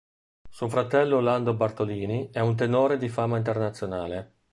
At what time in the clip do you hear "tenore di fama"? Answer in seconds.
2.55-3.37